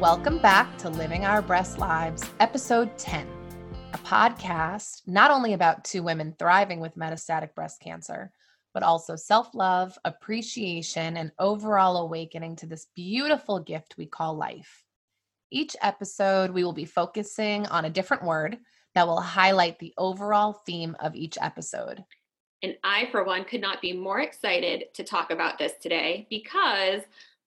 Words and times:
Welcome 0.00 0.38
back 0.38 0.78
to 0.78 0.88
Living 0.88 1.26
Our 1.26 1.42
Breast 1.42 1.78
Lives, 1.78 2.24
episode 2.40 2.96
10, 2.96 3.28
a 3.92 3.98
podcast 3.98 5.02
not 5.06 5.30
only 5.30 5.52
about 5.52 5.84
two 5.84 6.02
women 6.02 6.34
thriving 6.38 6.80
with 6.80 6.96
metastatic 6.96 7.54
breast 7.54 7.82
cancer, 7.82 8.32
but 8.72 8.82
also 8.82 9.14
self 9.14 9.54
love, 9.54 9.98
appreciation, 10.06 11.18
and 11.18 11.32
overall 11.38 11.98
awakening 11.98 12.56
to 12.56 12.66
this 12.66 12.86
beautiful 12.96 13.60
gift 13.60 13.96
we 13.98 14.06
call 14.06 14.34
life. 14.34 14.84
Each 15.50 15.76
episode, 15.82 16.50
we 16.50 16.64
will 16.64 16.72
be 16.72 16.86
focusing 16.86 17.66
on 17.66 17.84
a 17.84 17.90
different 17.90 18.24
word 18.24 18.56
that 18.94 19.06
will 19.06 19.20
highlight 19.20 19.78
the 19.80 19.92
overall 19.98 20.62
theme 20.64 20.96
of 21.00 21.14
each 21.14 21.36
episode. 21.42 22.02
And 22.62 22.74
I, 22.82 23.06
for 23.10 23.22
one, 23.22 23.44
could 23.44 23.60
not 23.60 23.82
be 23.82 23.92
more 23.92 24.20
excited 24.20 24.94
to 24.94 25.04
talk 25.04 25.30
about 25.30 25.58
this 25.58 25.74
today 25.78 26.26
because, 26.30 27.02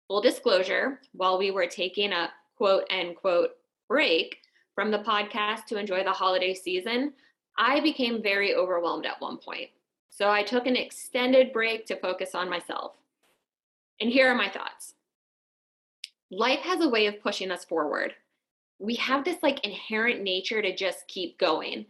full 0.07 0.21
disclosure, 0.21 1.01
while 1.13 1.39
we 1.39 1.49
were 1.49 1.65
taking 1.65 2.13
a 2.13 2.29
quote 2.63 2.89
unquote 2.89 3.49
break 3.89 4.37
from 4.73 4.89
the 4.89 4.99
podcast 4.99 5.65
to 5.65 5.77
enjoy 5.77 6.01
the 6.01 6.13
holiday 6.13 6.53
season, 6.53 7.11
I 7.57 7.81
became 7.81 8.23
very 8.23 8.55
overwhelmed 8.55 9.05
at 9.05 9.19
one 9.19 9.37
point. 9.37 9.69
So 10.09 10.29
I 10.29 10.43
took 10.43 10.65
an 10.65 10.77
extended 10.77 11.51
break 11.51 11.85
to 11.87 11.97
focus 11.97 12.33
on 12.33 12.49
myself. 12.49 12.93
And 13.99 14.09
here 14.09 14.29
are 14.29 14.35
my 14.35 14.47
thoughts 14.47 14.93
life 16.31 16.61
has 16.61 16.79
a 16.79 16.87
way 16.87 17.07
of 17.07 17.21
pushing 17.21 17.51
us 17.51 17.65
forward. 17.65 18.13
We 18.79 18.95
have 18.95 19.25
this 19.25 19.43
like 19.43 19.65
inherent 19.65 20.21
nature 20.21 20.61
to 20.61 20.73
just 20.73 21.05
keep 21.09 21.37
going. 21.37 21.85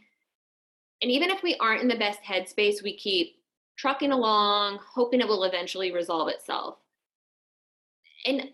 And 1.04 1.12
even 1.12 1.30
if 1.30 1.44
we 1.44 1.56
aren't 1.58 1.84
in 1.84 1.88
the 1.88 1.98
best 1.98 2.20
headspace, 2.24 2.82
we 2.82 2.98
keep 2.98 3.36
trucking 3.78 4.12
along, 4.12 4.80
hoping 4.84 5.22
it 5.22 5.28
will 5.28 5.44
eventually 5.44 5.92
resolve 5.92 6.30
itself. 6.30 6.78
And 8.26 8.50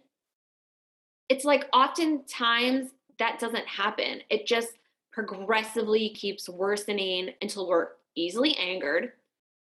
it's 1.30 1.45
like 1.45 1.67
oftentimes 1.73 2.89
that 3.19 3.39
doesn't 3.39 3.67
happen. 3.67 4.22
It 4.30 4.45
just 4.45 4.80
progressively 5.11 6.09
keeps 6.09 6.49
worsening 6.49 7.30
until 7.41 7.67
we're 7.67 7.89
easily 8.16 8.55
angered, 8.58 9.13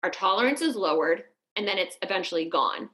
our 0.04 0.10
tolerance 0.10 0.62
is 0.62 0.76
lowered, 0.76 1.24
and 1.56 1.68
then 1.68 1.78
it's 1.78 1.98
eventually 2.02 2.50
gone. 2.50 2.90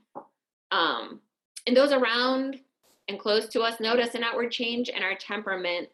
Um, 0.72 1.20
and 1.68 1.76
those 1.76 1.92
around 1.92 2.60
and 3.08 3.20
close 3.20 3.48
to 3.50 3.62
us 3.62 3.80
notice 3.80 4.14
an 4.16 4.24
outward 4.24 4.52
change 4.52 4.90
in 4.90 5.02
our 5.02 5.16
temperament 5.16 5.90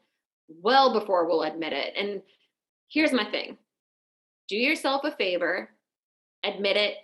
well 0.62 0.94
before 0.94 1.26
we'll 1.26 1.44
admit 1.44 1.74
it. 1.74 1.94
And 1.98 2.22
here's 2.90 3.14
my 3.14 3.26
thing 3.26 3.58
do 4.48 4.58
yourself 4.58 5.04
a 5.06 5.12
favor, 5.12 5.70
admit 6.44 6.78
it, 6.78 6.96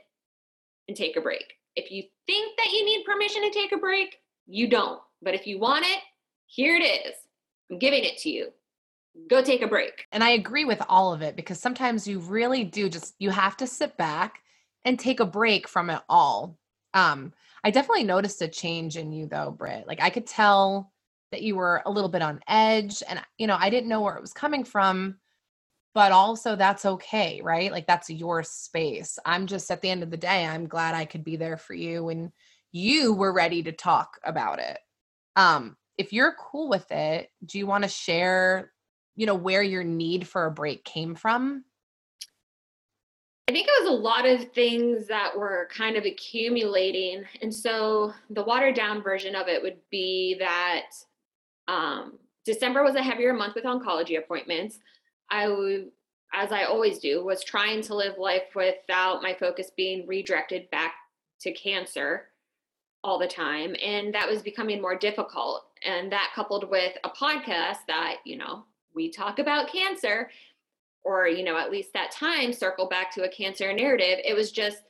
and 0.88 0.96
take 0.96 1.18
a 1.18 1.22
break. 1.22 1.54
If 1.76 1.92
you 1.92 2.04
think 2.28 2.58
that 2.58 2.72
you 2.72 2.86
need 2.86 3.06
permission 3.06 3.42
to 3.44 3.52
take 3.52 3.72
a 3.72 3.78
break, 3.78 4.18
you 4.46 4.68
don't. 4.68 5.02
But 5.22 5.36
if 5.36 5.48
you 5.48 5.60
want 5.60 5.86
it, 5.86 6.00
here 6.46 6.76
it 6.76 6.84
is. 6.84 7.14
I'm 7.70 7.80
giving 7.80 8.04
it 8.04 8.18
to 8.20 8.30
you. 8.30 8.50
Go 9.30 9.42
take 9.42 9.62
a 9.62 9.68
break. 9.68 10.06
And 10.12 10.24
I 10.24 10.32
agree 10.32 10.66
with 10.66 10.82
all 10.88 11.14
of 11.14 11.22
it 11.22 11.36
because 11.36 11.60
sometimes 11.60 12.08
you 12.08 12.20
really 12.20 12.64
do 12.64 12.90
just 12.90 13.16
you 13.20 13.30
have 13.30 13.58
to 13.58 13.68
sit 13.68 13.98
back 13.98 14.40
and 14.86 15.00
take 15.00 15.20
a 15.20 15.26
break 15.26 15.68
from 15.68 15.90
it 15.90 16.02
all. 16.10 16.58
Um 16.94 17.34
I 17.64 17.72
definitely 17.72 18.06
noticed 18.06 18.42
a 18.42 18.48
change 18.48 18.98
in 18.98 19.12
you 19.12 19.28
though, 19.28 19.52
Britt. 19.52 19.86
Like 19.88 20.02
I 20.02 20.10
could 20.10 20.26
tell 20.28 20.92
that 21.32 21.44
you 21.44 21.56
were 21.56 21.82
a 21.86 21.92
little 21.92 22.10
bit 22.10 22.22
on 22.22 22.42
edge 22.48 23.04
and 23.08 23.22
you 23.38 23.48
know, 23.48 23.58
I 23.60 23.70
didn't 23.70 23.90
know 23.90 24.02
where 24.02 24.16
it 24.16 24.22
was 24.22 24.34
coming 24.34 24.64
from, 24.64 25.18
but 25.94 26.12
also 26.12 26.56
that's 26.56 26.86
okay, 26.86 27.42
right? 27.44 27.72
Like 27.72 27.88
that's 27.88 28.10
your 28.10 28.44
space. 28.44 29.20
I'm 29.26 29.46
just 29.46 29.70
at 29.72 29.82
the 29.82 29.90
end 29.90 30.04
of 30.04 30.10
the 30.10 30.18
day, 30.18 30.46
I'm 30.46 30.68
glad 30.68 30.96
I 30.96 31.06
could 31.06 31.24
be 31.24 31.36
there 31.36 31.58
for 31.58 31.74
you 31.74 32.10
and 32.10 32.32
you 32.72 33.14
were 33.14 33.34
ready 33.34 33.64
to 33.64 33.72
talk 33.74 34.20
about 34.24 34.60
it. 34.60 34.80
Um 35.36 35.78
if 35.98 36.12
you're 36.12 36.36
cool 36.40 36.68
with 36.68 36.92
it, 36.92 37.30
do 37.46 37.60
you 37.60 37.68
want 37.68 37.84
to 37.84 37.90
share, 37.90 38.72
you 39.16 39.26
know, 39.26 39.36
where 39.36 39.62
your 39.62 39.84
need 39.84 40.28
for 40.28 40.46
a 40.46 40.52
break 40.52 40.84
came 40.84 41.14
from? 41.16 41.64
I 43.48 43.52
think 43.52 43.68
it 43.68 43.84
was 43.84 43.92
a 43.92 44.02
lot 44.02 44.26
of 44.26 44.52
things 44.54 45.08
that 45.08 45.38
were 45.38 45.68
kind 45.76 45.98
of 45.98 46.06
accumulating. 46.06 47.24
And 47.42 47.54
so 47.54 48.14
the 48.30 48.44
watered 48.44 48.76
down 48.76 49.04
version 49.04 49.36
of 49.36 49.48
it 49.48 49.62
would 49.62 49.78
be 49.90 50.38
that 50.40 50.88
um, 51.68 52.18
December 52.46 52.84
was 52.84 52.96
a 52.96 53.04
heavier 53.04 53.34
month 53.34 53.56
with 53.56 53.66
oncology 53.66 54.18
appointments. 54.18 54.80
I 55.30 55.50
would, 55.50 55.92
as 56.34 56.52
I 56.52 56.64
always 56.64 57.00
do, 57.00 57.24
was 57.24 57.44
trying 57.44 57.82
to 57.84 57.96
live 57.96 58.18
life 58.18 58.56
without 58.56 59.22
my 59.22 59.34
focus 59.34 59.70
being 59.76 60.08
redirected 60.08 60.70
back 60.72 60.94
to 61.42 61.52
cancer 61.52 62.31
all 63.04 63.18
the 63.18 63.28
time. 63.28 63.76
And 63.84 64.14
that 64.14 64.30
was 64.30 64.42
becoming 64.42 64.82
more 64.82 64.96
difficult. 64.96 65.66
And 65.86 66.12
that 66.12 66.32
coupled 66.36 66.70
with 66.70 66.98
a 67.04 67.10
podcast 67.10 67.80
that, 67.88 68.18
you 68.26 68.38
know, 68.38 68.66
we 68.94 69.10
talk 69.10 69.40
about 69.40 69.72
cancer 69.72 70.30
or 71.04 71.28
you 71.28 71.44
know 71.44 71.58
at 71.58 71.72
least 71.72 71.94
that 71.94 72.12
time 72.12 72.54
circle 72.54 72.88
back 72.88 73.12
to 73.14 73.24
a 73.24 73.30
cancer 73.30 73.72
narrative 73.74 74.20
it 74.24 74.36
was 74.36 74.52
just 74.52 74.84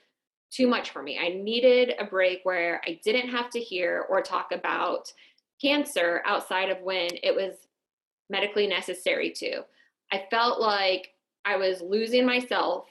too 0.50 0.67
much 0.67 0.89
for 0.89 1.01
me 1.01 1.17
i 1.19 1.29
needed 1.29 1.94
a 2.00 2.05
break 2.05 2.39
where 2.44 2.81
i 2.85 3.00
didn't 3.03 3.29
have 3.29 3.50
to 3.50 3.59
hear 3.59 4.05
or 4.09 4.21
talk 4.21 4.51
about 4.51 5.11
cancer 5.61 6.21
outside 6.25 6.69
of 6.69 6.81
when 6.81 7.09
it 7.23 7.35
was 7.35 7.55
medically 8.29 8.67
necessary 8.67 9.31
to 9.31 9.61
i 10.11 10.25
felt 10.29 10.59
like 10.59 11.09
i 11.45 11.55
was 11.55 11.81
losing 11.81 12.25
myself 12.25 12.85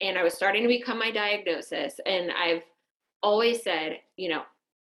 and 0.00 0.18
i 0.18 0.22
was 0.22 0.34
starting 0.34 0.62
to 0.62 0.68
become 0.68 0.98
my 0.98 1.10
diagnosis 1.10 2.00
and 2.06 2.30
i've 2.32 2.62
always 3.22 3.62
said 3.62 3.98
you 4.16 4.28
know 4.28 4.42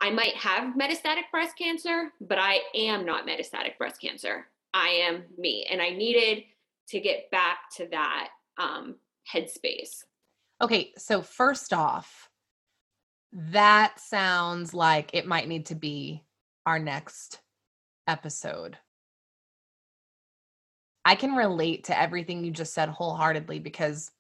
i 0.02 0.10
might 0.10 0.36
have 0.36 0.76
metastatic 0.76 1.24
breast 1.32 1.58
cancer 1.58 2.12
but 2.22 2.38
i 2.38 2.60
am 2.76 3.06
not 3.06 3.28
metastatic 3.28 3.78
breast 3.78 4.00
cancer 4.02 4.48
i 4.74 4.90
am 4.90 5.24
me 5.38 5.66
and 5.70 5.82
i 5.82 5.90
needed 5.90 6.44
to 6.88 7.00
get 7.00 7.30
back 7.32 7.70
to 7.78 7.88
that 7.88 8.30
um, 8.58 8.96
headspace. 9.32 10.04
Okay, 10.62 10.92
so 10.98 11.22
first 11.22 11.74
off, 11.74 12.30
that 13.32 14.00
sounds 14.00 14.74
like 14.74 15.12
it 15.14 15.26
might 15.26 15.48
need 15.48 15.66
to 15.68 15.76
be 15.76 16.24
our 16.66 16.80
next 16.80 17.42
episode. 18.08 18.78
I 21.06 21.16
can 21.16 21.36
relate 21.36 21.86
to 21.86 22.00
everything 22.00 22.46
you 22.46 22.52
just 22.52 22.74
said 22.74 22.90
wholeheartedly 22.90 23.60
because 23.60 24.12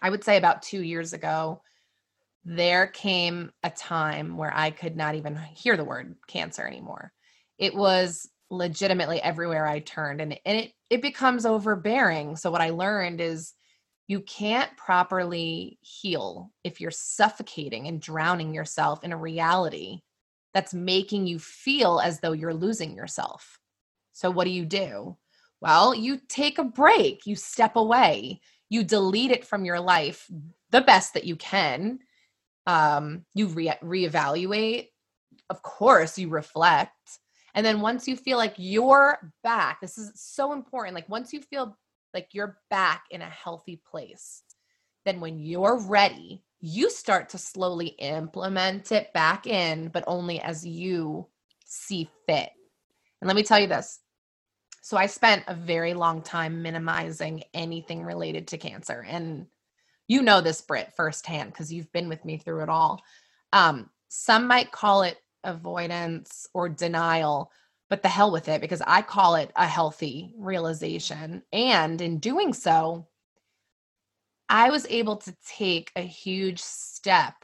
I 0.00 0.10
would 0.10 0.24
say 0.24 0.36
about 0.36 0.62
two 0.62 0.82
years 0.82 1.12
ago, 1.12 1.62
there 2.44 2.88
came 2.88 3.52
a 3.62 3.70
time 3.70 4.36
where 4.36 4.52
I 4.54 4.70
could 4.70 4.96
not 4.96 5.14
even 5.14 5.36
hear 5.36 5.76
the 5.76 5.84
word 5.84 6.16
cancer 6.26 6.66
anymore. 6.66 7.12
It 7.58 7.74
was 7.74 8.28
legitimately 8.50 9.22
everywhere 9.22 9.66
I 9.66 9.78
turned 9.80 10.20
and, 10.20 10.38
and 10.44 10.58
it 10.58 10.72
it 10.90 11.00
becomes 11.00 11.46
overbearing. 11.46 12.36
So 12.36 12.50
what 12.50 12.60
I 12.60 12.70
learned 12.70 13.20
is 13.20 13.54
you 14.08 14.20
can't 14.20 14.76
properly 14.76 15.78
heal 15.80 16.50
if 16.64 16.80
you're 16.80 16.90
suffocating 16.90 17.86
and 17.86 18.00
drowning 18.00 18.52
yourself 18.52 19.02
in 19.04 19.12
a 19.12 19.16
reality 19.16 20.00
that's 20.52 20.74
making 20.74 21.26
you 21.26 21.38
feel 21.38 21.98
as 21.98 22.20
though 22.20 22.32
you're 22.32 22.52
losing 22.52 22.94
yourself. 22.94 23.58
So 24.12 24.30
what 24.30 24.44
do 24.44 24.50
you 24.50 24.66
do? 24.66 25.16
Well, 25.62 25.94
you 25.94 26.20
take 26.28 26.58
a 26.58 26.64
break, 26.64 27.24
you 27.24 27.36
step 27.36 27.76
away, 27.76 28.40
you 28.68 28.84
delete 28.84 29.30
it 29.30 29.46
from 29.46 29.64
your 29.64 29.80
life 29.80 30.28
the 30.70 30.80
best 30.82 31.14
that 31.14 31.24
you 31.24 31.36
can. 31.36 32.00
Um, 32.66 33.24
you 33.34 33.48
re- 33.48 33.78
reevaluate. 33.82 34.88
Of 35.50 35.62
course, 35.62 36.18
you 36.18 36.28
reflect 36.28 37.18
and 37.54 37.64
then 37.66 37.80
once 37.80 38.08
you 38.08 38.16
feel 38.16 38.38
like 38.38 38.54
you're 38.56 39.32
back, 39.42 39.80
this 39.80 39.98
is 39.98 40.12
so 40.14 40.52
important. 40.52 40.94
Like 40.94 41.08
once 41.08 41.32
you 41.32 41.40
feel 41.40 41.76
like 42.14 42.28
you're 42.32 42.58
back 42.70 43.04
in 43.10 43.20
a 43.22 43.28
healthy 43.28 43.80
place, 43.90 44.42
then 45.04 45.20
when 45.20 45.38
you're 45.38 45.78
ready, 45.78 46.44
you 46.60 46.88
start 46.90 47.28
to 47.30 47.38
slowly 47.38 47.88
implement 47.98 48.92
it 48.92 49.12
back 49.12 49.46
in, 49.46 49.88
but 49.88 50.04
only 50.06 50.40
as 50.40 50.66
you 50.66 51.26
see 51.64 52.08
fit. 52.26 52.50
And 53.20 53.28
let 53.28 53.36
me 53.36 53.42
tell 53.42 53.58
you 53.58 53.66
this. 53.66 54.00
So 54.80 54.96
I 54.96 55.06
spent 55.06 55.44
a 55.46 55.54
very 55.54 55.94
long 55.94 56.22
time 56.22 56.62
minimizing 56.62 57.42
anything 57.54 58.02
related 58.02 58.48
to 58.48 58.58
cancer. 58.58 59.04
And 59.06 59.46
you 60.12 60.22
know 60.22 60.42
this, 60.42 60.60
Britt 60.60 60.92
firsthand, 60.94 61.50
because 61.50 61.72
you've 61.72 61.90
been 61.90 62.08
with 62.08 62.22
me 62.24 62.36
through 62.36 62.62
it 62.62 62.68
all. 62.68 63.02
Um, 63.54 63.88
some 64.08 64.46
might 64.46 64.70
call 64.70 65.02
it 65.02 65.16
avoidance 65.42 66.46
or 66.52 66.68
denial, 66.68 67.50
but 67.88 68.02
the 68.02 68.08
hell 68.08 68.30
with 68.30 68.48
it 68.48 68.60
because 68.60 68.82
I 68.86 69.00
call 69.00 69.36
it 69.36 69.50
a 69.56 69.66
healthy 69.66 70.34
realization. 70.36 71.42
And 71.50 71.98
in 72.00 72.18
doing 72.18 72.52
so, 72.52 73.08
I 74.50 74.68
was 74.68 74.86
able 74.90 75.16
to 75.16 75.34
take 75.56 75.90
a 75.96 76.02
huge 76.02 76.60
step 76.60 77.34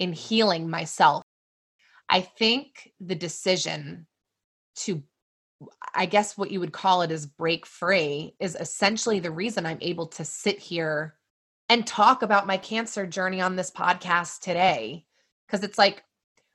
in 0.00 0.12
healing 0.12 0.68
myself. 0.68 1.22
I 2.08 2.22
think 2.22 2.92
the 2.98 3.14
decision 3.14 4.08
to, 4.78 5.04
I 5.94 6.06
guess 6.06 6.36
what 6.36 6.50
you 6.50 6.58
would 6.58 6.72
call 6.72 7.02
it 7.02 7.12
is 7.12 7.24
break 7.24 7.66
free, 7.66 8.34
is 8.40 8.56
essentially 8.58 9.20
the 9.20 9.30
reason 9.30 9.64
I'm 9.64 9.78
able 9.80 10.08
to 10.08 10.24
sit 10.24 10.58
here 10.58 11.14
and 11.68 11.86
talk 11.86 12.22
about 12.22 12.46
my 12.46 12.56
cancer 12.56 13.06
journey 13.06 13.40
on 13.40 13.56
this 13.56 13.70
podcast 13.70 14.40
today. 14.40 15.04
Because 15.46 15.64
it's 15.64 15.78
like 15.78 16.02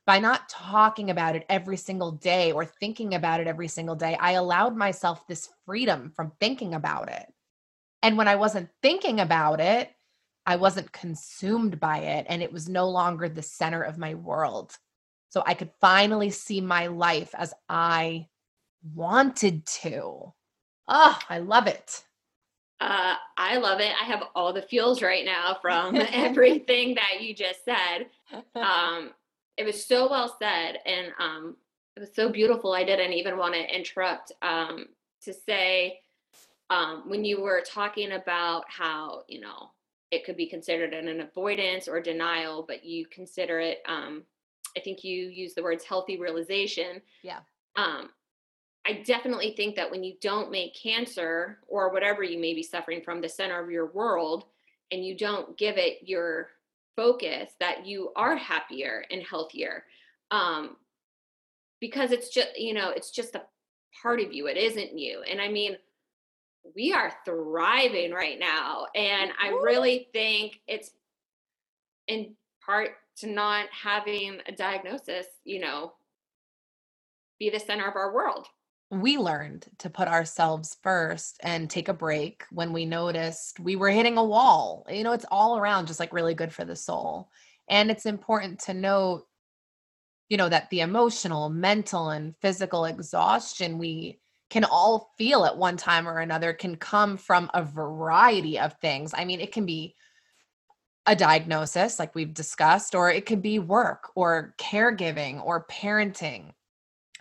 by 0.06 0.18
not 0.18 0.48
talking 0.48 1.10
about 1.10 1.34
it 1.36 1.46
every 1.48 1.76
single 1.76 2.12
day 2.12 2.52
or 2.52 2.64
thinking 2.64 3.14
about 3.14 3.40
it 3.40 3.46
every 3.46 3.68
single 3.68 3.96
day, 3.96 4.16
I 4.20 4.32
allowed 4.32 4.76
myself 4.76 5.26
this 5.26 5.48
freedom 5.64 6.12
from 6.14 6.32
thinking 6.40 6.74
about 6.74 7.08
it. 7.08 7.26
And 8.02 8.18
when 8.18 8.28
I 8.28 8.36
wasn't 8.36 8.68
thinking 8.82 9.20
about 9.20 9.60
it, 9.60 9.90
I 10.46 10.56
wasn't 10.56 10.92
consumed 10.92 11.80
by 11.80 11.98
it 11.98 12.26
and 12.28 12.42
it 12.42 12.52
was 12.52 12.68
no 12.68 12.88
longer 12.90 13.28
the 13.28 13.42
center 13.42 13.82
of 13.82 13.96
my 13.96 14.14
world. 14.14 14.76
So 15.30 15.42
I 15.46 15.54
could 15.54 15.70
finally 15.80 16.30
see 16.30 16.60
my 16.60 16.88
life 16.88 17.34
as 17.34 17.54
I 17.68 18.28
wanted 18.94 19.64
to. 19.66 20.32
Oh, 20.86 21.18
I 21.30 21.38
love 21.38 21.66
it. 21.66 22.04
Uh, 22.80 23.14
I 23.36 23.56
love 23.58 23.80
it. 23.80 23.92
I 24.00 24.04
have 24.04 24.24
all 24.34 24.52
the 24.52 24.62
feels 24.62 25.02
right 25.02 25.24
now 25.24 25.56
from 25.62 25.96
everything 26.12 26.94
that 26.94 27.22
you 27.22 27.34
just 27.34 27.64
said. 27.64 28.06
Um, 28.54 29.10
it 29.56 29.64
was 29.64 29.84
so 29.84 30.10
well 30.10 30.36
said, 30.40 30.78
and 30.84 31.12
um, 31.18 31.56
it 31.96 32.00
was 32.00 32.14
so 32.14 32.28
beautiful. 32.28 32.72
I 32.72 32.84
didn't 32.84 33.12
even 33.12 33.38
want 33.38 33.54
to 33.54 33.74
interrupt 33.74 34.32
um, 34.42 34.86
to 35.22 35.32
say 35.32 36.00
um, 36.70 37.04
when 37.06 37.24
you 37.24 37.40
were 37.40 37.62
talking 37.66 38.12
about 38.12 38.64
how 38.68 39.22
you 39.28 39.40
know 39.40 39.70
it 40.10 40.24
could 40.24 40.36
be 40.36 40.46
considered 40.46 40.94
an 40.94 41.20
avoidance 41.20 41.88
or 41.88 42.00
denial, 42.00 42.64
but 42.66 42.84
you 42.84 43.06
consider 43.06 43.60
it. 43.60 43.78
Um, 43.86 44.24
I 44.76 44.80
think 44.80 45.04
you 45.04 45.28
use 45.28 45.54
the 45.54 45.62
words 45.62 45.84
healthy 45.84 46.18
realization. 46.18 47.00
Yeah. 47.22 47.40
I 48.86 49.02
definitely 49.04 49.54
think 49.56 49.76
that 49.76 49.90
when 49.90 50.04
you 50.04 50.14
don't 50.20 50.50
make 50.50 50.76
cancer 50.80 51.58
or 51.68 51.90
whatever 51.90 52.22
you 52.22 52.38
may 52.38 52.52
be 52.52 52.62
suffering 52.62 53.00
from 53.02 53.20
the 53.20 53.28
center 53.28 53.62
of 53.62 53.70
your 53.70 53.86
world 53.86 54.44
and 54.92 55.04
you 55.04 55.16
don't 55.16 55.56
give 55.56 55.78
it 55.78 55.98
your 56.02 56.50
focus, 56.94 57.52
that 57.60 57.86
you 57.86 58.12
are 58.14 58.36
happier 58.36 59.04
and 59.10 59.22
healthier. 59.22 59.84
Um, 60.30 60.76
because 61.80 62.12
it's 62.12 62.28
just, 62.28 62.58
you 62.58 62.74
know, 62.74 62.90
it's 62.90 63.10
just 63.10 63.34
a 63.34 63.42
part 64.02 64.20
of 64.20 64.32
you. 64.32 64.48
It 64.48 64.56
isn't 64.56 64.98
you. 64.98 65.22
And 65.28 65.40
I 65.40 65.48
mean, 65.48 65.76
we 66.74 66.92
are 66.92 67.12
thriving 67.24 68.12
right 68.12 68.38
now. 68.38 68.86
And 68.94 69.32
I 69.40 69.48
really 69.48 70.08
think 70.12 70.60
it's 70.66 70.90
in 72.06 72.34
part 72.64 72.90
to 73.16 73.28
not 73.28 73.66
having 73.70 74.40
a 74.46 74.52
diagnosis, 74.52 75.26
you 75.44 75.60
know, 75.60 75.92
be 77.38 77.50
the 77.50 77.60
center 77.60 77.88
of 77.88 77.96
our 77.96 78.12
world 78.12 78.46
we 79.00 79.16
learned 79.16 79.66
to 79.78 79.90
put 79.90 80.08
ourselves 80.08 80.76
first 80.82 81.38
and 81.42 81.70
take 81.70 81.88
a 81.88 81.94
break 81.94 82.44
when 82.50 82.72
we 82.72 82.84
noticed 82.84 83.60
we 83.60 83.76
were 83.76 83.90
hitting 83.90 84.18
a 84.18 84.24
wall. 84.24 84.86
You 84.90 85.04
know, 85.04 85.12
it's 85.12 85.26
all 85.30 85.58
around 85.58 85.86
just 85.86 86.00
like 86.00 86.12
really 86.12 86.34
good 86.34 86.52
for 86.52 86.64
the 86.64 86.76
soul. 86.76 87.30
And 87.68 87.90
it's 87.90 88.06
important 88.06 88.60
to 88.60 88.74
note, 88.74 89.26
you 90.28 90.36
know, 90.36 90.48
that 90.48 90.70
the 90.70 90.80
emotional, 90.80 91.48
mental, 91.48 92.10
and 92.10 92.34
physical 92.40 92.84
exhaustion 92.84 93.78
we 93.78 94.20
can 94.50 94.64
all 94.64 95.12
feel 95.16 95.44
at 95.44 95.56
one 95.56 95.76
time 95.76 96.06
or 96.06 96.18
another 96.18 96.52
can 96.52 96.76
come 96.76 97.16
from 97.16 97.50
a 97.54 97.62
variety 97.62 98.58
of 98.58 98.74
things. 98.80 99.12
I 99.16 99.24
mean, 99.24 99.40
it 99.40 99.52
can 99.52 99.66
be 99.66 99.94
a 101.06 101.16
diagnosis, 101.16 101.98
like 101.98 102.14
we've 102.14 102.34
discussed, 102.34 102.94
or 102.94 103.10
it 103.10 103.26
could 103.26 103.42
be 103.42 103.58
work 103.58 104.10
or 104.14 104.54
caregiving 104.58 105.44
or 105.44 105.66
parenting, 105.66 106.52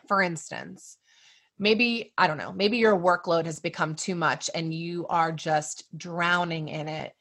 for 0.08 0.22
instance 0.22 0.98
maybe 1.64 2.14
i 2.18 2.28
don't 2.28 2.38
know 2.38 2.52
maybe 2.52 2.78
your 2.78 2.96
workload 2.98 3.46
has 3.46 3.60
become 3.60 3.96
too 3.96 4.14
much 4.14 4.50
and 4.54 4.74
you 4.74 5.08
are 5.08 5.32
just 5.32 5.86
drowning 5.98 6.68
in 6.68 6.88
it. 6.88 7.14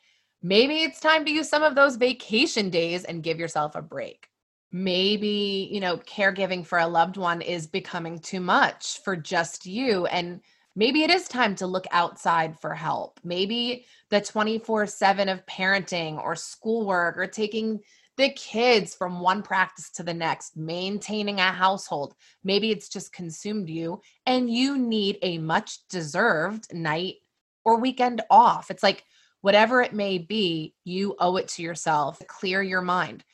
Maybe 0.43 0.83
it's 0.83 0.99
time 0.99 1.25
to 1.25 1.31
use 1.31 1.49
some 1.49 1.62
of 1.62 1.77
those 1.77 1.94
vacation 1.94 2.69
days 2.69 3.05
and 3.05 3.23
give 3.23 3.39
yourself 3.39 3.77
a 3.77 3.83
break. 3.83 4.29
Maybe 4.73 5.69
you 5.71 5.79
know 5.79 5.99
caregiving 5.99 6.67
for 6.67 6.79
a 6.81 6.87
loved 6.87 7.17
one 7.17 7.41
is 7.41 7.67
becoming 7.69 8.19
too 8.19 8.41
much 8.41 9.00
for 9.05 9.15
just 9.15 9.67
you 9.67 10.06
and 10.06 10.41
maybe 10.75 11.05
it 11.05 11.11
is 11.11 11.29
time 11.29 11.55
to 11.56 11.67
look 11.67 11.87
outside 11.93 12.59
for 12.59 12.75
help. 12.75 13.21
Maybe 13.23 13.87
the 14.11 14.21
24/7 14.21 15.29
of 15.29 15.47
parenting 15.47 16.19
or 16.19 16.35
schoolwork 16.35 17.17
or 17.17 17.29
taking 17.29 17.81
the 18.17 18.31
kids 18.31 18.94
from 18.94 19.20
one 19.20 19.43
practice 19.43 19.91
to 19.91 20.03
the 20.03 20.14
next, 20.14 20.56
maintaining 20.56 21.38
a 21.38 21.53
household. 21.53 22.14
Maybe 22.44 22.70
it's 22.70 22.88
just 22.88 23.12
consumed 23.12 23.69
you 23.69 24.00
and 24.26 24.50
you 24.50 24.76
need 24.76 25.19
a 25.23 25.38
much 25.38 25.87
deserved 25.88 26.73
night 26.75 27.17
or 27.64 27.81
weekend 27.81 28.23
off. 28.31 28.70
It's 28.70 28.82
like 28.82 29.05
whatever 29.41 29.81
it 29.81 29.94
may 29.94 30.19
be, 30.19 30.75
you 30.85 31.17
owe 31.19 31.37
it 31.37 31.49
to 31.49 31.62
yourself. 31.62 32.20
Clear 32.29 32.62
your 32.62 32.82
mind, 32.82 33.25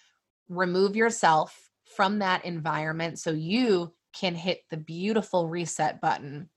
remove 0.49 0.97
yourself 0.97 1.71
from 1.97 2.21
that 2.21 2.45
environment 2.45 3.19
so 3.19 3.31
you 3.31 3.93
can 4.13 4.35
hit 4.35 4.63
the 4.71 4.77
beautiful 4.77 5.49
reset 5.49 6.01
button. 6.01 6.49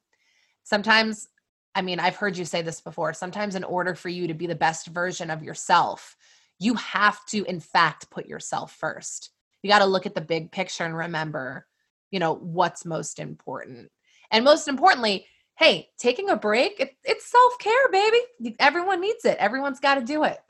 Sometimes, 0.64 1.28
I 1.74 1.82
mean, 1.82 2.00
I've 2.00 2.16
heard 2.16 2.38
you 2.38 2.46
say 2.46 2.62
this 2.62 2.82
before. 2.82 3.14
Sometimes, 3.14 3.56
in 3.56 3.64
order 3.64 3.96
for 3.96 4.10
you 4.10 4.28
to 4.28 4.34
be 4.34 4.48
the 4.48 4.56
best 4.56 4.88
version 4.88 5.30
of 5.30 5.44
yourself, 5.44 6.16
you 6.62 6.76
have 6.76 7.26
to 7.26 7.44
in 7.46 7.60
fact 7.60 8.10
put 8.10 8.28
yourself 8.28 8.74
first. 8.74 9.32
You 9.64 9.70
got 9.70 9.80
to 9.80 9.86
look 9.86 10.06
at 10.06 10.16
the 10.16 10.22
big 10.22 10.52
picture 10.52 10.86
and 10.86 10.96
remember 10.96 11.68
you 12.12 12.20
know 12.20 12.36
what's 12.36 12.86
most 12.86 13.20
important. 13.20 13.92
And 14.32 14.46
most 14.46 14.68
importantly 14.68 15.26
hey 15.58 15.90
taking 15.98 16.30
a 16.30 16.36
break 16.36 16.80
it, 16.80 16.96
it's 17.04 17.30
self-care 17.30 17.90
baby. 17.92 18.56
Everyone 18.60 19.02
needs 19.02 19.26
it. 19.26 19.38
Everyone's 19.38 19.80
got 19.80 19.96
to 19.96 20.04
do 20.04 20.24
it. 20.24 20.40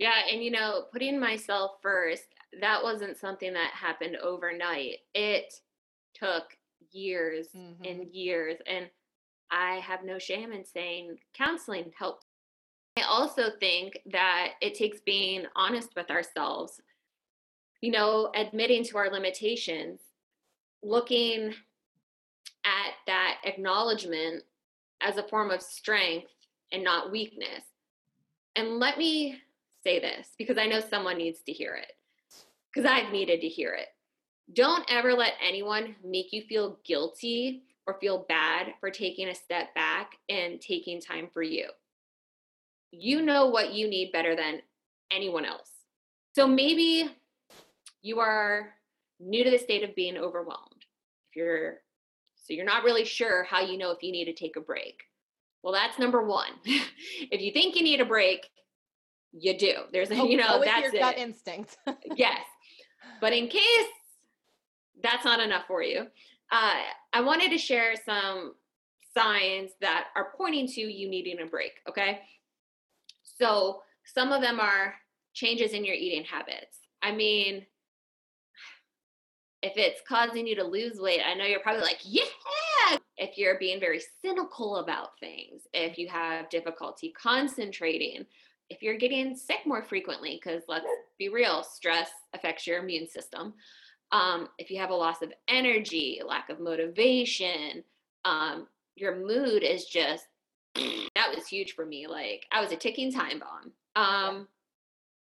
Yeah 0.00 0.14
and 0.32 0.44
you 0.44 0.52
know 0.52 0.84
putting 0.92 1.18
myself 1.18 1.72
first 1.82 2.22
that 2.60 2.84
wasn't 2.84 3.16
something 3.16 3.52
that 3.54 3.72
happened 3.72 4.16
overnight. 4.22 4.98
It 5.12 5.52
took 6.14 6.56
years 6.92 7.48
mm-hmm. 7.54 7.84
and 7.84 8.06
years 8.12 8.56
and 8.66 8.86
i 9.50 9.76
have 9.76 10.04
no 10.04 10.18
shame 10.18 10.52
in 10.52 10.64
saying 10.64 11.16
counseling 11.34 11.90
helped 11.98 12.24
I 12.98 13.02
also 13.02 13.50
think 13.60 14.00
that 14.06 14.52
it 14.60 14.74
takes 14.74 15.00
being 15.00 15.46
honest 15.54 15.90
with 15.94 16.10
ourselves, 16.10 16.80
you 17.80 17.92
know, 17.92 18.30
admitting 18.34 18.82
to 18.84 18.98
our 18.98 19.10
limitations, 19.10 20.00
looking 20.82 21.54
at 22.64 22.92
that 23.06 23.38
acknowledgement 23.44 24.42
as 25.00 25.16
a 25.16 25.28
form 25.28 25.50
of 25.50 25.62
strength 25.62 26.32
and 26.72 26.82
not 26.82 27.12
weakness. 27.12 27.64
And 28.56 28.78
let 28.78 28.98
me 28.98 29.38
say 29.84 30.00
this 30.00 30.30
because 30.36 30.58
I 30.58 30.66
know 30.66 30.80
someone 30.80 31.18
needs 31.18 31.40
to 31.42 31.52
hear 31.52 31.74
it, 31.76 31.92
because 32.72 32.90
I've 32.90 33.12
needed 33.12 33.40
to 33.42 33.48
hear 33.48 33.74
it. 33.74 33.88
Don't 34.52 34.84
ever 34.90 35.12
let 35.14 35.34
anyone 35.46 35.94
make 36.04 36.32
you 36.32 36.42
feel 36.42 36.78
guilty 36.84 37.62
or 37.86 37.98
feel 38.00 38.26
bad 38.28 38.74
for 38.80 38.90
taking 38.90 39.28
a 39.28 39.34
step 39.34 39.72
back 39.74 40.12
and 40.28 40.60
taking 40.60 41.00
time 41.00 41.28
for 41.32 41.42
you 41.42 41.68
you 42.90 43.22
know 43.22 43.46
what 43.46 43.72
you 43.72 43.88
need 43.88 44.12
better 44.12 44.34
than 44.34 44.60
anyone 45.10 45.44
else. 45.44 45.70
So 46.34 46.46
maybe 46.46 47.10
you 48.02 48.20
are 48.20 48.74
new 49.20 49.44
to 49.44 49.50
the 49.50 49.58
state 49.58 49.82
of 49.82 49.94
being 49.94 50.16
overwhelmed. 50.16 50.84
If 51.30 51.36
you're 51.36 51.78
so 52.36 52.54
you're 52.54 52.64
not 52.64 52.84
really 52.84 53.04
sure 53.04 53.44
how 53.44 53.60
you 53.60 53.76
know 53.76 53.90
if 53.90 54.02
you 54.02 54.10
need 54.10 54.24
to 54.24 54.32
take 54.32 54.56
a 54.56 54.60
break. 54.60 55.02
Well, 55.62 55.72
that's 55.72 55.98
number 55.98 56.24
1. 56.24 56.46
if 56.64 57.40
you 57.42 57.52
think 57.52 57.76
you 57.76 57.82
need 57.82 58.00
a 58.00 58.06
break, 58.06 58.48
you 59.32 59.58
do. 59.58 59.74
There's 59.92 60.10
a, 60.10 60.14
you 60.26 60.36
know, 60.36 60.62
that's 60.64 60.92
your 60.92 61.02
gut 61.02 61.18
instinct. 61.18 61.76
yes. 62.16 62.40
But 63.20 63.32
in 63.32 63.48
case 63.48 63.86
that's 65.02 65.24
not 65.24 65.40
enough 65.40 65.64
for 65.66 65.82
you, 65.82 66.06
uh, 66.50 66.74
I 67.12 67.20
wanted 67.20 67.50
to 67.50 67.58
share 67.58 67.94
some 68.06 68.54
signs 69.14 69.72
that 69.80 70.06
are 70.16 70.32
pointing 70.36 70.66
to 70.68 70.80
you 70.80 71.08
needing 71.10 71.40
a 71.40 71.46
break. 71.46 71.72
Okay. 71.88 72.20
So 73.38 73.82
some 74.04 74.32
of 74.32 74.42
them 74.42 74.60
are 74.60 74.94
changes 75.34 75.72
in 75.72 75.84
your 75.84 75.94
eating 75.94 76.24
habits. 76.24 76.78
I 77.02 77.12
mean, 77.12 77.66
if 79.62 79.72
it's 79.76 80.00
causing 80.08 80.46
you 80.46 80.56
to 80.56 80.64
lose 80.64 80.98
weight, 80.98 81.20
I 81.24 81.34
know 81.34 81.44
you're 81.44 81.60
probably 81.60 81.82
like, 81.82 82.00
yeah. 82.04 82.96
If 83.16 83.36
you're 83.36 83.58
being 83.58 83.80
very 83.80 84.00
cynical 84.22 84.76
about 84.76 85.18
things, 85.18 85.62
if 85.72 85.98
you 85.98 86.08
have 86.08 86.48
difficulty 86.48 87.12
concentrating, 87.20 88.24
if 88.70 88.82
you're 88.82 88.96
getting 88.96 89.34
sick 89.34 89.60
more 89.66 89.82
frequently, 89.82 90.40
because 90.42 90.62
let's 90.68 90.86
be 91.18 91.28
real, 91.28 91.62
stress 91.62 92.10
affects 92.34 92.66
your 92.66 92.78
immune 92.78 93.08
system. 93.08 93.54
Um, 94.12 94.48
if 94.58 94.70
you 94.70 94.78
have 94.78 94.90
a 94.90 94.94
loss 94.94 95.22
of 95.22 95.32
energy, 95.48 96.20
lack 96.26 96.48
of 96.48 96.60
motivation, 96.60 97.82
um, 98.24 98.68
your 98.94 99.16
mood 99.16 99.62
is 99.62 99.84
just 99.84 100.26
that 101.14 101.34
was 101.34 101.46
huge 101.48 101.72
for 101.74 101.84
me. 101.84 102.06
Like 102.06 102.46
I 102.52 102.60
was 102.60 102.72
a 102.72 102.76
ticking 102.76 103.12
time 103.12 103.40
bomb. 103.40 103.72
Um, 103.96 104.48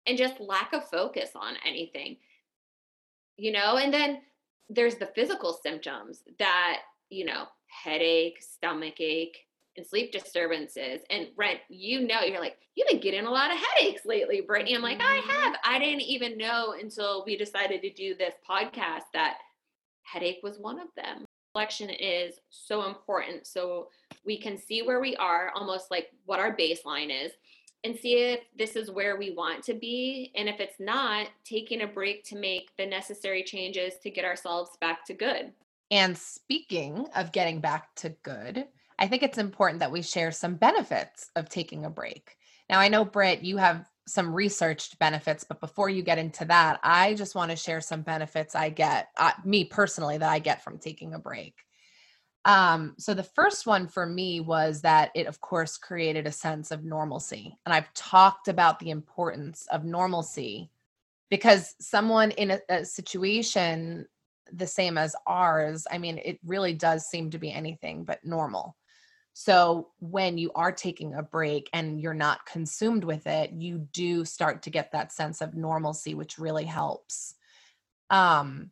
and 0.07 0.17
just 0.19 0.41
lack 0.41 0.73
of 0.73 0.89
focus 0.89 1.31
on 1.35 1.55
anything, 1.67 2.17
you 3.37 3.53
know, 3.53 3.77
and 3.77 3.93
then 3.93 4.21
there's 4.69 4.97
the 4.97 5.11
physical 5.15 5.53
symptoms 5.53 6.23
that, 6.39 6.81
you 7.11 7.25
know, 7.25 7.45
headache, 7.67 8.41
stomach 8.41 9.01
ache, 9.01 9.37
and 9.77 9.87
sleep 9.87 10.11
disturbances. 10.13 11.01
And 11.11 11.29
Brent, 11.37 11.61
you 11.69 12.07
know, 12.07 12.21
you're 12.23 12.41
like, 12.41 12.57
you've 12.75 12.89
been 12.89 13.01
getting 13.01 13.27
a 13.27 13.31
lot 13.31 13.51
of 13.53 13.59
headaches 13.59 14.05
lately, 14.05 14.41
Brittany. 14.41 14.75
I'm 14.75 14.83
like, 14.83 15.01
I 15.01 15.21
Mm-hmm. 15.21 15.31
have. 15.31 15.57
I 15.65 15.79
didn't 15.79 16.03
even 16.03 16.39
know 16.39 16.75
until 16.81 17.25
we 17.25 17.37
decided 17.37 17.83
to 17.83 17.93
do 17.93 18.15
this 18.15 18.35
podcast 18.49 19.05
that 19.13 19.39
headache 20.03 20.41
was 20.43 20.59
one 20.59 20.81
of 20.81 20.89
them. 20.97 21.25
Reflection 21.55 21.91
is 21.91 22.35
so 22.51 22.87
important. 22.87 23.47
So 23.47 23.89
we 24.25 24.41
can 24.41 24.57
see 24.57 24.83
where 24.83 25.00
we 25.00 25.17
are, 25.17 25.50
almost 25.55 25.91
like 25.91 26.09
what 26.27 26.41
our 26.41 26.57
baseline 26.57 27.11
is, 27.11 27.33
and 27.85 27.97
see 27.97 28.15
if 28.15 28.41
this 28.57 28.77
is 28.77 28.91
where 28.91 29.17
we 29.17 29.31
want 29.31 29.65
to 29.65 29.75
be. 29.75 30.33
And 30.35 30.49
if 30.49 30.61
it's 30.61 30.79
not, 30.79 31.29
taking 31.45 31.83
a 31.83 31.87
break 31.87 32.25
to 32.25 32.37
make 32.37 32.71
the 32.77 32.87
necessary 32.87 33.43
changes 33.43 33.95
to 34.03 34.11
get 34.11 34.25
ourselves 34.25 34.77
back 34.81 35.05
to 35.07 35.15
good. 35.15 35.53
And 35.91 36.17
speaking 36.17 37.07
of 37.17 37.33
getting 37.33 37.61
back 37.61 37.95
to 37.97 38.11
good, 38.23 38.67
I 38.99 39.09
think 39.09 39.23
it's 39.23 39.39
important 39.39 39.81
that 39.81 39.91
we 39.91 40.03
share 40.03 40.31
some 40.31 40.57
benefits 40.57 41.31
of 41.35 41.49
taking 41.49 41.85
a 41.87 41.91
break. 41.91 42.37
Now, 42.69 42.79
I 42.79 42.89
know, 42.89 43.05
Britt, 43.05 43.43
you 43.43 43.57
have 43.57 43.89
some 44.07 44.35
researched 44.35 44.99
benefits, 44.99 45.45
but 45.45 45.61
before 45.61 45.89
you 45.89 46.03
get 46.03 46.19
into 46.19 46.45
that, 46.45 46.81
I 46.83 47.15
just 47.15 47.35
want 47.35 47.50
to 47.50 47.57
share 47.57 47.81
some 47.81 48.03
benefits 48.03 48.55
I 48.55 48.69
get, 48.69 49.09
uh, 49.17 49.33
me 49.45 49.65
personally, 49.65 50.19
that 50.19 50.29
I 50.29 50.39
get 50.39 50.62
from 50.62 50.79
taking 50.79 51.15
a 51.15 51.19
break. 51.19 51.55
Um, 52.45 52.95
so 52.99 53.13
the 53.13 53.23
first 53.23 53.67
one 53.67 53.87
for 53.87 54.07
me 54.07 54.41
was 54.41 54.81
that 54.81 55.11
it, 55.15 55.27
of 55.27 55.41
course, 55.41 55.77
created 55.77 56.27
a 56.27 56.33
sense 56.33 56.71
of 56.71 56.85
normalcy. 56.85 57.57
And 57.67 57.75
I've 57.75 57.93
talked 57.93 58.49
about 58.49 58.79
the 58.79 58.91
importance 58.91 59.67
of 59.71 59.85
normalcy 59.85 60.71
because 61.29 61.75
someone 61.81 62.31
in 62.33 62.53
a, 62.53 62.61
a 62.69 62.85
situation 62.85 64.07
the 64.53 64.67
same 64.67 64.99
as 64.99 65.15
ours, 65.27 65.87
I 65.91 65.99
mean, 65.99 66.21
it 66.25 66.39
really 66.45 66.73
does 66.73 67.07
seem 67.07 67.31
to 67.31 67.39
be 67.39 67.53
anything 67.53 68.05
but 68.05 68.25
normal. 68.25 68.77
So 69.33 69.89
when 70.01 70.39
you 70.39 70.51
are 70.55 70.73
taking 70.73 71.15
a 71.15 71.23
break 71.23 71.71
and 71.73 72.01
you're 72.01 72.15
not 72.15 72.47
consumed 72.47 73.05
with 73.05 73.27
it, 73.27 73.53
you 73.53 73.87
do 73.93 74.25
start 74.25 74.63
to 74.63 74.71
get 74.71 74.93
that 74.93 75.13
sense 75.13 75.41
of 75.41 75.55
normalcy, 75.55 76.15
which 76.15 76.39
really 76.39 76.65
helps. 76.65 77.35
Um, 78.11 78.71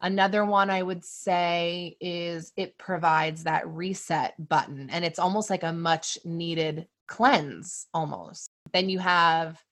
another 0.00 0.44
one 0.44 0.70
I 0.70 0.82
would 0.82 1.04
say 1.04 1.96
is 2.00 2.52
it 2.56 2.78
provides 2.78 3.44
that 3.44 3.68
reset 3.68 4.34
button, 4.48 4.90
and 4.90 5.04
it's 5.04 5.18
almost 5.18 5.50
like 5.50 5.62
a 5.62 5.72
much 5.72 6.18
needed 6.24 6.88
cleanse 7.06 7.86
almost. 7.92 8.50
Then 8.72 8.88
you 8.88 8.98
have 9.00 9.62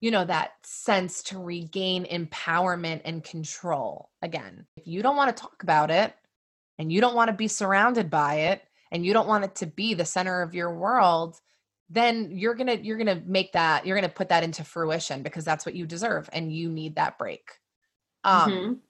you 0.00 0.10
know, 0.10 0.24
that 0.24 0.52
sense 0.62 1.22
to 1.22 1.38
regain 1.38 2.04
empowerment 2.04 3.00
and 3.04 3.24
control 3.24 4.10
again. 4.22 4.66
If 4.76 4.86
you 4.86 5.02
don't 5.02 5.16
want 5.16 5.34
to 5.34 5.40
talk 5.42 5.62
about 5.62 5.90
it 5.90 6.14
and 6.78 6.92
you 6.92 7.00
don't 7.00 7.14
want 7.14 7.28
to 7.30 7.36
be 7.36 7.48
surrounded 7.48 8.10
by 8.10 8.34
it 8.34 8.62
and 8.92 9.04
you 9.04 9.12
don't 9.12 9.28
want 9.28 9.44
it 9.44 9.54
to 9.56 9.66
be 9.66 9.94
the 9.94 10.04
center 10.04 10.42
of 10.42 10.54
your 10.54 10.74
world, 10.74 11.40
then 11.88 12.30
you're 12.30 12.54
going 12.54 12.66
to 12.66 12.84
you're 12.84 12.98
going 12.98 13.06
to 13.06 13.22
make 13.26 13.52
that 13.52 13.86
you're 13.86 13.96
going 13.96 14.08
to 14.08 14.14
put 14.14 14.28
that 14.28 14.44
into 14.44 14.64
fruition 14.64 15.22
because 15.22 15.44
that's 15.44 15.64
what 15.64 15.74
you 15.74 15.86
deserve 15.86 16.28
and 16.32 16.52
you 16.52 16.70
need 16.70 16.96
that 16.96 17.18
break. 17.18 17.58
Um 18.24 18.50
Mhm. 18.52 18.80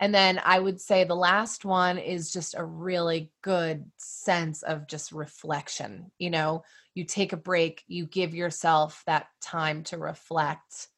And 0.00 0.14
then 0.14 0.40
I 0.44 0.58
would 0.58 0.80
say 0.80 1.04
the 1.04 1.16
last 1.16 1.64
one 1.64 1.98
is 1.98 2.32
just 2.32 2.54
a 2.56 2.64
really 2.64 3.32
good 3.42 3.90
sense 3.96 4.62
of 4.62 4.86
just 4.86 5.12
reflection. 5.12 6.10
You 6.18 6.30
know, 6.30 6.62
you 6.94 7.04
take 7.04 7.32
a 7.32 7.36
break, 7.36 7.84
you 7.88 8.06
give 8.06 8.34
yourself 8.34 9.02
that 9.06 9.28
time 9.40 9.82
to 9.84 9.98
reflect 9.98 10.88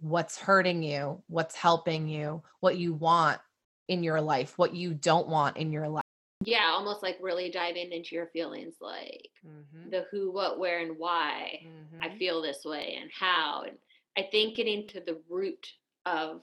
what's 0.00 0.38
hurting 0.38 0.82
you, 0.82 1.22
what's 1.26 1.54
helping 1.54 2.08
you, 2.08 2.42
what 2.60 2.76
you 2.78 2.94
want 2.94 3.40
in 3.88 4.02
your 4.02 4.20
life, 4.20 4.56
what 4.58 4.74
you 4.74 4.94
don't 4.94 5.28
want 5.28 5.56
in 5.56 5.72
your 5.72 5.88
life. 5.88 6.04
Yeah, 6.44 6.70
almost 6.72 7.02
like 7.02 7.18
really 7.20 7.50
diving 7.50 7.92
into 7.92 8.14
your 8.14 8.28
feelings, 8.28 8.76
like 8.80 9.30
Mhm, 9.44 9.90
the 9.90 10.06
who, 10.10 10.32
what, 10.32 10.58
where, 10.58 10.80
and 10.80 10.98
why 10.98 11.60
I 12.00 12.08
mhm. 12.08 12.18
feel 12.18 12.40
this 12.42 12.64
way 12.64 12.96
and 13.00 13.10
how. 13.12 13.64
And 13.66 13.78
I 14.16 14.22
think 14.30 14.56
getting 14.56 14.88
to 14.88 15.00
the 15.00 15.20
root 15.28 15.66
of 16.06 16.42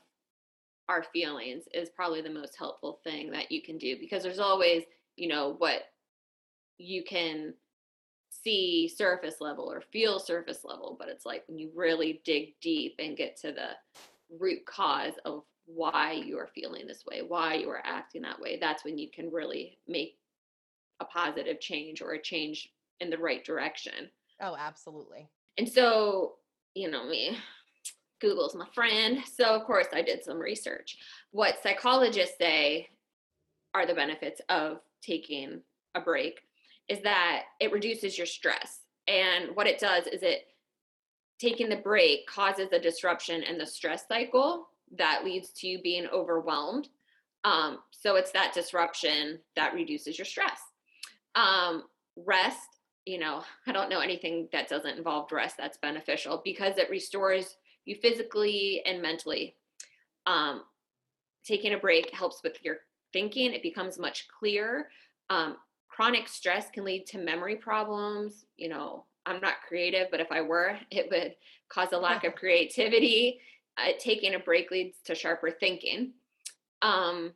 our 0.89 1.03
feelings 1.03 1.63
is 1.73 1.89
probably 1.89 2.21
the 2.21 2.29
most 2.29 2.55
helpful 2.57 2.99
thing 3.03 3.31
that 3.31 3.51
you 3.51 3.61
can 3.61 3.77
do 3.77 3.97
because 3.99 4.23
there's 4.23 4.39
always, 4.39 4.83
you 5.15 5.27
know, 5.27 5.55
what 5.57 5.83
you 6.77 7.03
can 7.03 7.53
see 8.29 8.87
surface 8.87 9.41
level 9.41 9.71
or 9.71 9.81
feel 9.81 10.19
surface 10.19 10.63
level, 10.63 10.95
but 10.99 11.09
it's 11.09 11.25
like 11.25 11.43
when 11.47 11.57
you 11.57 11.69
really 11.75 12.21
dig 12.23 12.53
deep 12.61 12.95
and 12.99 13.17
get 13.17 13.35
to 13.37 13.51
the 13.51 13.69
root 14.39 14.65
cause 14.65 15.13
of 15.25 15.43
why 15.65 16.13
you 16.13 16.37
are 16.37 16.47
feeling 16.47 16.87
this 16.87 17.05
way, 17.05 17.21
why 17.21 17.55
you 17.55 17.69
are 17.69 17.81
acting 17.83 18.21
that 18.21 18.39
way, 18.39 18.57
that's 18.59 18.85
when 18.85 18.97
you 18.97 19.09
can 19.09 19.29
really 19.31 19.77
make 19.87 20.17
a 20.99 21.05
positive 21.05 21.59
change 21.59 22.01
or 22.01 22.13
a 22.13 22.21
change 22.21 22.71
in 22.99 23.09
the 23.09 23.17
right 23.17 23.43
direction. 23.43 24.09
Oh, 24.41 24.55
absolutely. 24.57 25.27
And 25.57 25.67
so, 25.67 26.35
you 26.73 26.89
know, 26.89 27.05
me, 27.05 27.37
Google's 28.19 28.55
my 28.55 28.67
friend. 28.73 29.19
So, 29.25 29.55
of 29.55 29.65
course, 29.65 29.87
I 29.93 30.01
did 30.01 30.23
some 30.23 30.37
research. 30.39 30.97
What 31.31 31.61
psychologists 31.61 32.37
say 32.39 32.89
are 33.73 33.85
the 33.85 33.93
benefits 33.93 34.41
of 34.49 34.79
taking 35.01 35.61
a 35.95 36.01
break 36.01 36.41
is 36.87 37.01
that 37.01 37.43
it 37.59 37.71
reduces 37.71 38.17
your 38.17 38.27
stress. 38.27 38.81
And 39.07 39.55
what 39.55 39.67
it 39.67 39.79
does 39.79 40.07
is 40.07 40.23
it 40.23 40.47
taking 41.39 41.69
the 41.69 41.77
break 41.77 42.27
causes 42.27 42.69
a 42.71 42.79
disruption 42.79 43.43
in 43.43 43.57
the 43.57 43.65
stress 43.65 44.05
cycle 44.07 44.69
that 44.97 45.23
leads 45.23 45.49
to 45.51 45.67
you 45.67 45.81
being 45.81 46.07
overwhelmed. 46.07 46.89
Um, 47.43 47.79
so 47.91 48.15
it's 48.15 48.31
that 48.31 48.53
disruption 48.53 49.39
that 49.55 49.73
reduces 49.73 50.17
your 50.17 50.25
stress. 50.25 50.59
Um, 51.35 51.83
rest, 52.15 52.79
you 53.05 53.19
know, 53.19 53.43
I 53.67 53.71
don't 53.71 53.89
know 53.89 53.99
anything 53.99 54.49
that 54.51 54.67
doesn't 54.67 54.97
involve 54.97 55.31
rest 55.31 55.55
that's 55.57 55.77
beneficial 55.77 56.41
because 56.43 56.77
it 56.77 56.89
restores 56.89 57.57
you 57.87 57.95
physically 57.95 58.81
and 58.85 59.01
mentally. 59.01 59.55
Um, 60.25 60.63
taking 61.45 61.73
a 61.73 61.77
break 61.77 62.11
helps 62.11 62.43
with 62.43 62.63
your 62.63 62.77
thinking, 63.13 63.53
it 63.53 63.63
becomes 63.63 63.97
much 63.97 64.27
clearer. 64.27 64.89
Um, 65.29 65.55
chronic 65.87 66.27
stress 66.27 66.69
can 66.69 66.83
lead 66.83 67.05
to 67.07 67.17
memory 67.17 67.55
problems. 67.55 68.45
You 68.57 68.69
know, 68.69 69.05
I'm 69.25 69.39
not 69.39 69.61
creative, 69.67 70.07
but 70.11 70.19
if 70.19 70.31
I 70.31 70.41
were, 70.41 70.77
it 70.91 71.07
would 71.09 71.35
cause 71.69 71.93
a 71.93 71.97
lack 71.97 72.25
of 72.25 72.35
creativity. 72.35 73.39
Uh, 73.77 73.91
taking 73.99 74.33
a 74.33 74.39
break 74.39 74.71
leads 74.71 74.97
to 75.05 75.15
sharper 75.15 75.51
thinking. 75.51 76.13
Um, 76.81 77.31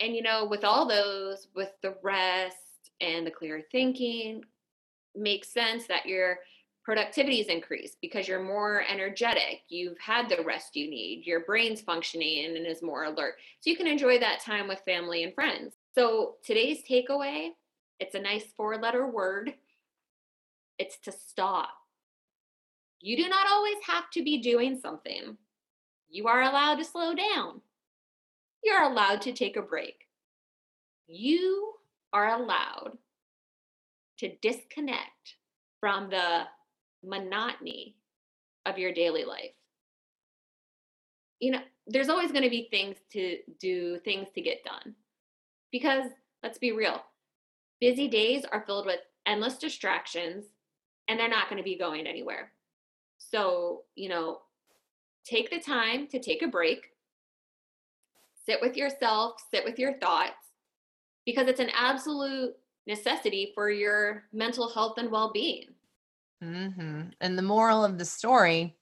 and, 0.00 0.16
you 0.16 0.22
know, 0.22 0.46
with 0.46 0.64
all 0.64 0.88
those, 0.88 1.48
with 1.54 1.70
the 1.82 1.94
rest 2.02 2.56
and 3.00 3.26
the 3.26 3.30
clear 3.30 3.62
thinking, 3.70 4.42
makes 5.14 5.52
sense 5.52 5.86
that 5.86 6.06
your 6.06 6.38
productivity 6.84 7.40
is 7.40 7.46
increased 7.46 7.98
because 8.00 8.26
you're 8.26 8.42
more 8.42 8.84
energetic. 8.88 9.62
You've 9.68 9.98
had 9.98 10.28
the 10.28 10.42
rest 10.44 10.74
you 10.76 10.90
need. 10.90 11.24
Your 11.24 11.40
brain's 11.40 11.80
functioning 11.80 12.56
and 12.56 12.66
is 12.66 12.82
more 12.82 13.04
alert. 13.04 13.34
So 13.60 13.70
you 13.70 13.76
can 13.76 13.86
enjoy 13.86 14.18
that 14.18 14.40
time 14.40 14.68
with 14.68 14.80
family 14.84 15.22
and 15.22 15.34
friends. 15.34 15.74
So 15.94 16.36
today's 16.44 16.82
takeaway, 16.88 17.50
it's 18.00 18.14
a 18.14 18.20
nice 18.20 18.44
four 18.56 18.78
letter 18.78 19.06
word. 19.06 19.54
It's 20.78 20.98
to 21.00 21.12
stop. 21.12 21.70
You 23.00 23.16
do 23.16 23.28
not 23.28 23.46
always 23.50 23.76
have 23.86 24.10
to 24.12 24.24
be 24.24 24.38
doing 24.38 24.78
something. 24.80 25.36
You 26.08 26.26
are 26.26 26.42
allowed 26.42 26.76
to 26.76 26.84
slow 26.84 27.14
down. 27.14 27.60
You're 28.64 28.82
allowed 28.82 29.22
to 29.22 29.32
take 29.32 29.56
a 29.56 29.62
break. 29.62 30.06
You 31.06 31.74
are 32.12 32.28
allowed 32.28 32.98
to 34.18 34.34
disconnect 34.40 35.36
from 35.80 36.10
the 36.10 36.44
monotony 37.04 37.96
of 38.66 38.78
your 38.78 38.92
daily 38.92 39.24
life. 39.24 39.52
You 41.40 41.52
know, 41.52 41.60
there's 41.86 42.08
always 42.08 42.30
going 42.30 42.44
to 42.44 42.50
be 42.50 42.68
things 42.70 42.96
to 43.12 43.38
do, 43.58 43.98
things 43.98 44.28
to 44.34 44.40
get 44.40 44.64
done. 44.64 44.94
Because 45.70 46.06
let's 46.42 46.58
be 46.58 46.72
real, 46.72 47.02
busy 47.80 48.06
days 48.06 48.44
are 48.44 48.64
filled 48.66 48.86
with 48.86 49.00
endless 49.26 49.58
distractions 49.58 50.44
and 51.08 51.18
they're 51.18 51.28
not 51.28 51.48
going 51.48 51.58
to 51.58 51.64
be 51.64 51.76
going 51.76 52.06
anywhere. 52.06 52.52
So, 53.18 53.82
you 53.94 54.08
know, 54.08 54.40
take 55.24 55.50
the 55.50 55.60
time 55.60 56.06
to 56.08 56.18
take 56.18 56.42
a 56.42 56.48
break, 56.48 56.90
sit 58.46 58.60
with 58.60 58.76
yourself, 58.76 59.42
sit 59.50 59.64
with 59.64 59.78
your 59.78 59.94
thoughts, 59.98 60.48
because 61.24 61.46
it's 61.48 61.60
an 61.60 61.70
absolute 61.76 62.54
necessity 62.86 63.52
for 63.54 63.70
your 63.70 64.24
mental 64.32 64.68
health 64.68 64.98
and 64.98 65.10
well 65.10 65.30
being. 65.32 65.66
Hmm 66.42 67.02
And 67.20 67.38
the 67.38 67.42
moral 67.42 67.84
of 67.84 67.98
the 67.98 68.04
story 68.04 68.76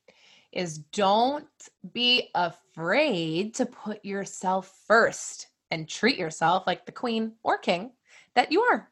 is 0.50 0.78
don't 0.78 1.46
be 1.92 2.30
afraid 2.34 3.54
to 3.54 3.66
put 3.66 4.04
yourself 4.04 4.74
first 4.86 5.48
and 5.70 5.88
treat 5.88 6.16
yourself 6.16 6.64
like 6.66 6.86
the 6.86 6.92
queen 6.92 7.32
or 7.42 7.58
king 7.58 7.92
that 8.34 8.50
you 8.50 8.62
are. 8.62 8.90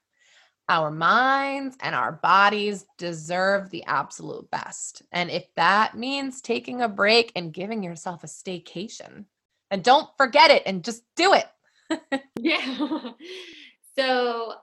Our 0.69 0.91
minds 0.91 1.79
and 1.81 1.95
our 1.95 2.13
bodies 2.13 2.85
deserve 2.99 3.71
the 3.71 3.85
absolute 3.85 4.51
best. 4.51 5.03
And 5.13 5.31
if 5.31 5.47
that 5.57 5.97
means 5.97 6.43
taking 6.43 6.83
a 6.83 6.89
break 6.89 7.33
and 7.35 7.55
giving 7.55 7.83
yourself 7.83 8.23
a 8.23 8.27
staycation, 8.27 9.25
and 9.71 9.83
don't 9.83 10.11
forget 10.19 10.51
it 10.51 10.63
and 10.67 10.85
just 10.85 11.05
do 11.17 11.35
it. 11.35 11.47
Yeah. 12.41 13.13
so 13.97 14.55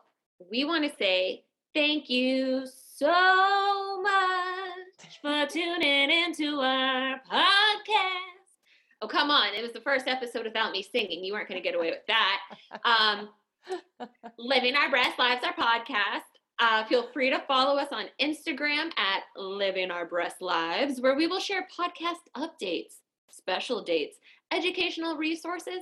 we 0.50 0.64
want 0.64 0.90
to 0.90 0.98
say 0.98 1.44
Thank 1.76 2.10
you 2.10 2.66
so 2.96 3.85
much 4.06 5.20
for 5.20 5.52
tuning 5.52 6.12
into 6.12 6.60
our 6.60 7.20
podcast. 7.32 8.36
Oh, 9.02 9.08
come 9.08 9.32
on. 9.32 9.56
It 9.56 9.64
was 9.64 9.74
the 9.74 9.82
first 9.82 10.08
episode 10.08 10.46
without 10.46 10.72
me 10.72 10.84
singing. 10.84 11.24
You 11.24 11.34
weren't 11.34 11.50
going 11.50 11.62
to 11.62 11.68
get 11.68 11.76
away 11.76 11.90
with 11.90 12.06
that. 12.08 12.42
Um, 12.86 13.30
Living 14.38 14.76
Our 14.76 14.92
Breast 14.92 15.18
Lives, 15.18 15.44
our 15.44 15.54
podcast. 15.56 16.22
Uh, 16.60 16.86
feel 16.86 17.08
free 17.12 17.32
to 17.32 17.42
follow 17.48 17.78
us 17.78 17.90
on 17.92 18.06
Instagram 18.22 18.92
at 18.98 19.24
Living 19.36 19.90
Our 19.90 20.06
Breast 20.06 20.40
Lives, 20.40 21.02
where 21.02 21.16
we 21.16 21.26
will 21.26 21.40
share 21.40 21.68
podcast 21.78 22.22
updates, 22.38 22.98
special 23.30 23.84
dates, 23.84 24.18
educational 24.52 25.18
resources, 25.18 25.82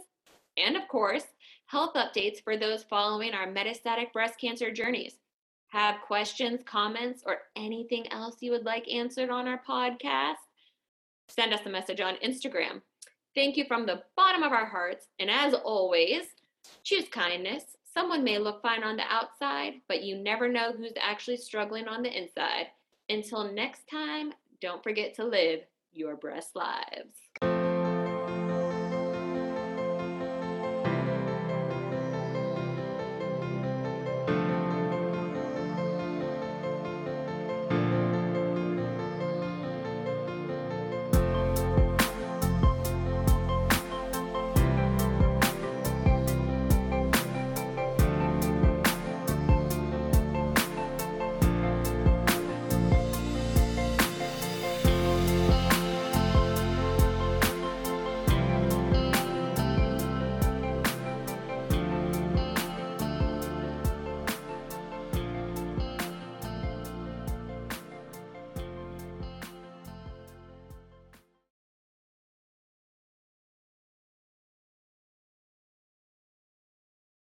and 0.58 0.77
of 0.77 0.88
course, 0.88 1.25
health 1.65 1.94
updates 1.96 2.42
for 2.42 2.58
those 2.58 2.84
following 2.84 3.34
our 3.34 3.48
metastatic 3.48 4.13
breast 4.13 4.39
cancer 4.39 4.72
journeys. 4.72 5.15
Have 5.74 6.01
questions, 6.01 6.62
comments, 6.68 7.24
or 7.25 7.38
anything 7.56 8.06
else 8.12 8.36
you 8.42 8.51
would 8.51 8.63
like 8.63 8.88
answered 8.88 9.32
on 9.32 9.48
our 9.48 9.60
podcast? 9.68 10.36
Send 11.27 11.51
us 11.51 11.65
a 11.65 11.70
message 11.70 12.00
on 12.00 12.13
Instagram. 12.24 12.84
Thank 13.34 13.58
you 13.58 13.65
from 13.68 13.88
the 13.88 14.03
bottom 14.15 14.44
of 14.44 14.51
our 14.51 14.68
hearts. 14.68 15.08
And 15.20 15.32
as 15.32 15.56
always, 15.56 16.25
choose 16.84 17.10
kindness. 17.10 17.63
Someone 17.92 18.24
may 18.24 18.38
look 18.38 18.62
fine 18.62 18.84
on 18.84 18.98
the 18.98 19.12
outside, 19.12 19.82
but 19.88 20.03
you 20.03 20.15
never 20.15 20.48
know 20.48 20.74
who's 20.74 20.94
actually 21.01 21.38
struggling 21.38 21.88
on 21.88 22.03
the 22.03 22.15
inside. 22.15 22.68
Until 23.10 23.51
next 23.51 23.89
time, 23.89 24.32
don't 24.62 24.84
forget 24.84 25.15
to 25.15 25.25
live 25.25 25.62
your 25.92 26.15
breast 26.15 26.56
lives. 26.56 27.15